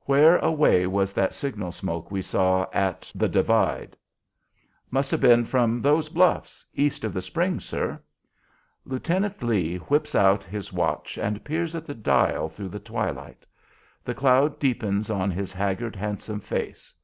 "Where 0.00 0.36
away 0.36 0.86
was 0.86 1.14
that 1.14 1.32
signal 1.32 1.72
smoke 1.72 2.10
we 2.10 2.20
saw 2.20 2.66
at 2.70 3.10
the 3.14 3.30
divide?" 3.30 3.96
"Must 4.90 5.10
have 5.10 5.22
been 5.22 5.46
from 5.46 5.80
those 5.80 6.10
bluffs 6.10 6.66
east 6.74 7.02
of 7.02 7.14
the 7.14 7.22
Springs, 7.22 7.64
sir." 7.64 7.98
Lieutenant 8.84 9.42
Lee 9.42 9.76
whips 9.78 10.14
out 10.14 10.44
his 10.44 10.70
watch 10.70 11.16
and 11.16 11.42
peers 11.44 11.74
at 11.74 11.86
the 11.86 11.94
dial 11.94 12.46
through 12.50 12.68
the 12.68 12.78
twilight. 12.78 13.46
The 14.04 14.12
cloud 14.14 14.58
deepens 14.58 15.08
on 15.08 15.30
his 15.30 15.50
haggard, 15.50 15.96
handsome 15.96 16.40
face. 16.40 16.94